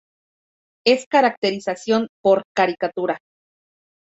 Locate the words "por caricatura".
2.23-3.19